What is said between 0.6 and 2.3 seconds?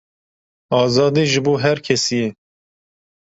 Azadî ji bo her kesî ye.